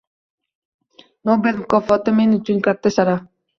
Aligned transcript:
Nobel 1.31 1.55
mukofoti 1.61 2.17
men 2.17 2.35
uchun 2.41 2.67
katta 2.71 2.97
sharaf 2.99 3.25